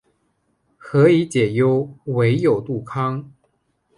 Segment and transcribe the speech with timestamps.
[0.79, 3.31] 何以解忧，唯有杜康